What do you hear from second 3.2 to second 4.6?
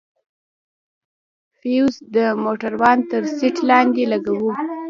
سيټ لاندې لگوو.